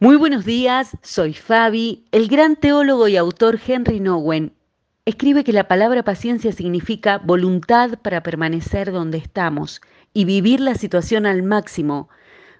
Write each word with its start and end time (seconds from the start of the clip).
Muy 0.00 0.16
buenos 0.16 0.44
días, 0.44 0.96
soy 1.02 1.34
Fabi. 1.34 2.04
El 2.10 2.26
gran 2.26 2.56
teólogo 2.56 3.06
y 3.06 3.16
autor 3.16 3.60
Henry 3.64 4.00
Nowen 4.00 4.52
escribe 5.04 5.44
que 5.44 5.52
la 5.52 5.68
palabra 5.68 6.02
paciencia 6.02 6.50
significa 6.50 7.18
voluntad 7.18 8.00
para 8.02 8.20
permanecer 8.20 8.90
donde 8.90 9.18
estamos 9.18 9.80
y 10.12 10.24
vivir 10.24 10.58
la 10.58 10.74
situación 10.74 11.26
al 11.26 11.44
máximo, 11.44 12.08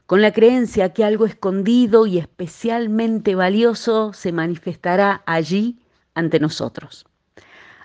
con 0.06 0.22
la 0.22 0.32
creencia 0.32 0.92
que 0.92 1.02
algo 1.02 1.26
escondido 1.26 2.06
y 2.06 2.18
especialmente 2.18 3.34
valioso 3.34 4.12
se 4.12 4.30
manifestará 4.30 5.24
allí 5.26 5.80
ante 6.14 6.38
nosotros. 6.38 7.04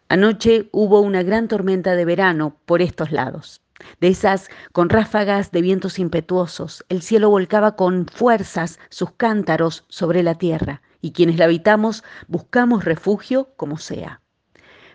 Anoche 0.10 0.70
hubo 0.72 1.02
una 1.02 1.24
gran 1.24 1.48
tormenta 1.48 1.96
de 1.96 2.06
verano 2.06 2.56
por 2.66 2.84
estos 2.84 3.12
lados 3.12 3.62
de 4.00 4.10
esas 4.10 4.50
con 4.72 4.90
ráfagas 4.90 5.52
de 5.52 5.62
vientos 5.62 6.00
impetuosos. 6.00 6.86
El 6.90 7.02
cielo 7.02 7.30
volcaba 7.30 7.76
con 7.76 8.06
fuerzas 8.08 8.80
sus 8.90 9.12
cántaros 9.12 9.86
sobre 9.88 10.24
la 10.24 10.36
tierra, 10.36 10.82
y 11.02 11.12
quienes 11.12 11.38
la 11.38 11.46
habitamos 11.46 12.04
buscamos 12.28 12.86
refugio 12.86 13.54
como 13.56 13.78
sea. 13.78 14.22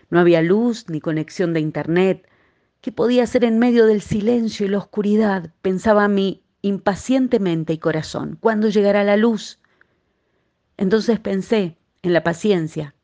No 0.09 0.19
había 0.19 0.41
luz 0.41 0.89
ni 0.89 1.01
conexión 1.01 1.53
de 1.53 1.59
internet. 1.59 2.29
¿Qué 2.81 2.91
podía 2.91 3.23
hacer 3.23 3.43
en 3.43 3.57
medio 3.57 3.85
del 3.85 4.01
silencio 4.01 4.65
y 4.65 4.69
la 4.69 4.77
oscuridad? 4.77 5.51
Pensaba 5.61 6.03
a 6.03 6.07
mí 6.07 6.43
impacientemente 6.61 7.73
y 7.73 7.77
corazón. 7.77 8.37
¿Cuándo 8.39 8.69
llegará 8.69 9.03
la 9.03 9.17
luz? 9.17 9.59
Entonces 10.77 11.19
pensé 11.19 11.77
en 12.01 12.13
la 12.13 12.23
paciencia, 12.23 12.95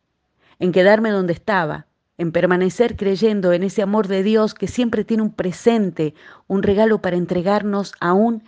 en 0.59 0.71
quedarme 0.71 1.09
donde 1.09 1.33
estaba, 1.33 1.87
en 2.21 2.31
permanecer 2.31 2.97
creyendo 2.97 3.51
en 3.51 3.63
ese 3.63 3.81
amor 3.81 4.07
de 4.07 4.21
Dios 4.21 4.53
que 4.53 4.67
siempre 4.67 5.03
tiene 5.03 5.23
un 5.23 5.33
presente, 5.33 6.13
un 6.45 6.61
regalo 6.61 7.01
para 7.01 7.17
entregarnos 7.17 7.93
aún 7.99 8.43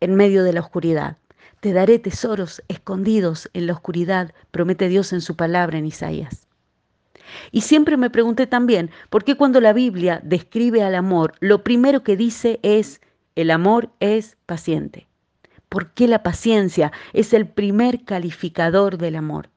en 0.00 0.14
medio 0.14 0.44
de 0.44 0.52
la 0.52 0.60
oscuridad. 0.60 1.16
Te 1.60 1.72
daré 1.72 1.98
tesoros 1.98 2.62
escondidos 2.68 3.48
en 3.54 3.66
la 3.66 3.72
oscuridad, 3.72 4.34
promete 4.50 4.88
Dios 4.88 5.14
en 5.14 5.22
su 5.22 5.36
palabra 5.36 5.78
en 5.78 5.86
Isaías. 5.86 6.46
Y 7.50 7.62
siempre 7.62 7.96
me 7.96 8.10
pregunté 8.10 8.46
también, 8.46 8.90
¿por 9.08 9.24
qué 9.24 9.38
cuando 9.38 9.58
la 9.62 9.72
Biblia 9.72 10.20
describe 10.22 10.82
al 10.82 10.94
amor, 10.94 11.32
lo 11.40 11.64
primero 11.64 12.02
que 12.02 12.18
dice 12.18 12.60
es, 12.62 13.00
el 13.36 13.50
amor 13.50 13.88
es 14.00 14.36
paciente? 14.44 15.06
¿Por 15.70 15.92
qué 15.92 16.08
la 16.08 16.22
paciencia 16.22 16.92
es 17.14 17.32
el 17.32 17.48
primer 17.48 18.04
calificador 18.04 18.98
del 18.98 19.16
amor? 19.16 19.48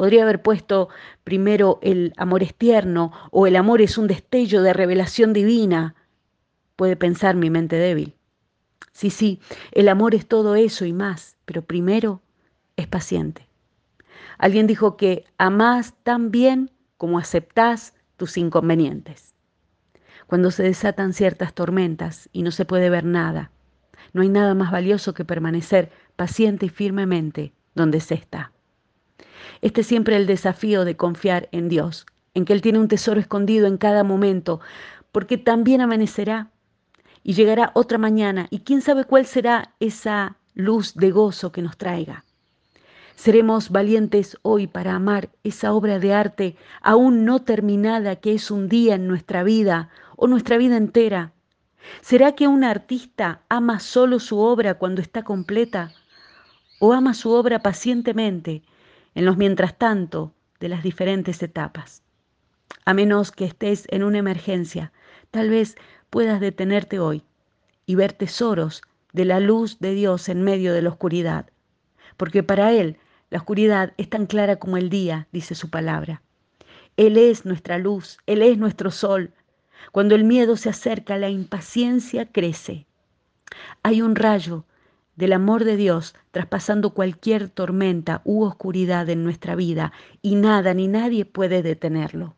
Podría 0.00 0.22
haber 0.22 0.40
puesto 0.40 0.88
primero 1.24 1.78
el 1.82 2.14
amor 2.16 2.42
es 2.42 2.54
tierno 2.54 3.12
o 3.30 3.46
el 3.46 3.54
amor 3.54 3.82
es 3.82 3.98
un 3.98 4.06
destello 4.06 4.62
de 4.62 4.72
revelación 4.72 5.34
divina. 5.34 5.94
Puede 6.74 6.96
pensar 6.96 7.36
mi 7.36 7.50
mente 7.50 7.76
débil. 7.76 8.16
Sí, 8.92 9.10
sí, 9.10 9.40
el 9.72 9.90
amor 9.90 10.14
es 10.14 10.26
todo 10.26 10.54
eso 10.54 10.86
y 10.86 10.94
más, 10.94 11.36
pero 11.44 11.60
primero 11.60 12.22
es 12.76 12.86
paciente. 12.86 13.46
Alguien 14.38 14.66
dijo 14.66 14.96
que 14.96 15.26
amás 15.36 15.92
tan 16.02 16.30
bien 16.30 16.70
como 16.96 17.18
aceptás 17.18 17.92
tus 18.16 18.38
inconvenientes. 18.38 19.34
Cuando 20.26 20.50
se 20.50 20.62
desatan 20.62 21.12
ciertas 21.12 21.52
tormentas 21.52 22.30
y 22.32 22.42
no 22.42 22.52
se 22.52 22.64
puede 22.64 22.88
ver 22.88 23.04
nada, 23.04 23.50
no 24.14 24.22
hay 24.22 24.30
nada 24.30 24.54
más 24.54 24.72
valioso 24.72 25.12
que 25.12 25.26
permanecer 25.26 25.92
paciente 26.16 26.64
y 26.64 26.70
firmemente 26.70 27.52
donde 27.74 28.00
se 28.00 28.14
está. 28.14 28.50
Este 29.62 29.82
es 29.82 29.86
siempre 29.86 30.16
el 30.16 30.26
desafío 30.26 30.84
de 30.84 30.96
confiar 30.96 31.48
en 31.52 31.68
Dios, 31.68 32.06
en 32.34 32.44
que 32.44 32.52
Él 32.52 32.62
tiene 32.62 32.78
un 32.78 32.88
tesoro 32.88 33.20
escondido 33.20 33.66
en 33.66 33.76
cada 33.76 34.04
momento, 34.04 34.60
porque 35.12 35.36
también 35.36 35.80
amanecerá 35.80 36.50
y 37.22 37.34
llegará 37.34 37.70
otra 37.74 37.98
mañana 37.98 38.46
y 38.50 38.60
quién 38.60 38.80
sabe 38.80 39.04
cuál 39.04 39.26
será 39.26 39.74
esa 39.80 40.36
luz 40.54 40.94
de 40.94 41.10
gozo 41.10 41.52
que 41.52 41.62
nos 41.62 41.76
traiga. 41.76 42.24
Seremos 43.16 43.68
valientes 43.68 44.38
hoy 44.40 44.66
para 44.66 44.94
amar 44.94 45.28
esa 45.44 45.74
obra 45.74 45.98
de 45.98 46.14
arte 46.14 46.56
aún 46.80 47.26
no 47.26 47.42
terminada 47.42 48.16
que 48.16 48.32
es 48.32 48.50
un 48.50 48.68
día 48.68 48.94
en 48.94 49.06
nuestra 49.06 49.42
vida 49.42 49.90
o 50.16 50.26
nuestra 50.26 50.56
vida 50.56 50.78
entera. 50.78 51.32
¿Será 52.00 52.32
que 52.32 52.48
un 52.48 52.64
artista 52.64 53.42
ama 53.50 53.78
solo 53.78 54.20
su 54.20 54.38
obra 54.38 54.78
cuando 54.78 55.02
está 55.02 55.22
completa 55.22 55.92
o 56.78 56.94
ama 56.94 57.12
su 57.12 57.30
obra 57.30 57.58
pacientemente 57.58 58.62
en 59.14 59.24
los 59.24 59.36
mientras 59.36 59.76
tanto 59.76 60.32
de 60.60 60.68
las 60.68 60.82
diferentes 60.82 61.42
etapas. 61.42 62.02
A 62.84 62.94
menos 62.94 63.32
que 63.32 63.44
estés 63.44 63.86
en 63.90 64.02
una 64.04 64.18
emergencia, 64.18 64.92
tal 65.30 65.50
vez 65.50 65.76
puedas 66.10 66.40
detenerte 66.40 66.98
hoy 66.98 67.24
y 67.86 67.94
ver 67.94 68.12
tesoros 68.12 68.82
de 69.12 69.24
la 69.24 69.40
luz 69.40 69.78
de 69.80 69.94
Dios 69.94 70.28
en 70.28 70.42
medio 70.42 70.72
de 70.72 70.82
la 70.82 70.90
oscuridad, 70.90 71.50
porque 72.16 72.42
para 72.42 72.72
Él 72.72 72.98
la 73.30 73.38
oscuridad 73.38 73.92
es 73.96 74.08
tan 74.08 74.26
clara 74.26 74.56
como 74.56 74.76
el 74.76 74.90
día, 74.90 75.28
dice 75.32 75.54
su 75.54 75.70
palabra. 75.70 76.22
Él 76.96 77.16
es 77.16 77.44
nuestra 77.44 77.78
luz, 77.78 78.18
Él 78.26 78.42
es 78.42 78.58
nuestro 78.58 78.90
sol. 78.90 79.32
Cuando 79.92 80.14
el 80.14 80.24
miedo 80.24 80.56
se 80.56 80.68
acerca, 80.68 81.16
la 81.16 81.30
impaciencia 81.30 82.26
crece. 82.26 82.86
Hay 83.82 84.02
un 84.02 84.16
rayo 84.16 84.64
del 85.20 85.34
amor 85.34 85.64
de 85.64 85.76
Dios 85.76 86.14
traspasando 86.30 86.94
cualquier 86.94 87.50
tormenta 87.50 88.22
u 88.24 88.42
oscuridad 88.42 89.06
en 89.10 89.22
nuestra 89.22 89.54
vida 89.54 89.92
y 90.22 90.34
nada 90.34 90.72
ni 90.72 90.88
nadie 90.88 91.26
puede 91.26 91.62
detenerlo. 91.62 92.34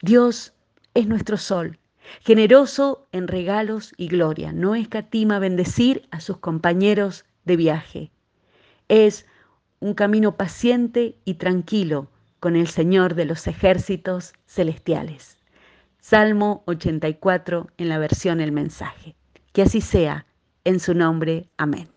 Dios 0.00 0.54
es 0.94 1.08
nuestro 1.08 1.36
sol, 1.36 1.80
generoso 2.20 3.08
en 3.10 3.26
regalos 3.26 3.92
y 3.96 4.06
gloria, 4.06 4.52
no 4.52 4.76
escatima 4.76 5.40
bendecir 5.40 6.06
a 6.12 6.20
sus 6.20 6.38
compañeros 6.38 7.24
de 7.44 7.56
viaje. 7.56 8.12
Es 8.86 9.26
un 9.80 9.94
camino 9.94 10.36
paciente 10.36 11.16
y 11.24 11.34
tranquilo 11.34 12.08
con 12.38 12.54
el 12.54 12.68
Señor 12.68 13.16
de 13.16 13.24
los 13.24 13.48
ejércitos 13.48 14.32
celestiales. 14.46 15.38
Salmo 15.98 16.62
84 16.66 17.68
en 17.78 17.88
la 17.88 17.98
versión 17.98 18.40
El 18.40 18.52
mensaje. 18.52 19.16
Que 19.52 19.62
así 19.62 19.80
sea 19.80 20.26
en 20.64 20.80
su 20.80 20.94
nombre, 20.94 21.48
amén. 21.56 21.93